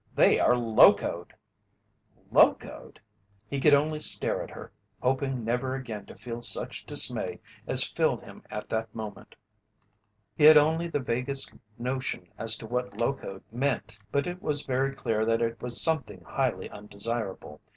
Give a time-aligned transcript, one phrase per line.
[0.15, 1.31] They are locoed!"
[2.31, 2.99] "Locoed!"
[3.47, 8.23] He could only stare at her, hoping never again to feel such dismay as filled
[8.23, 9.35] him at that moment.
[10.35, 14.95] He had only the vaguest notion as to what "locoed" meant, but it was very
[14.95, 17.61] clear that it was something highly undesirable.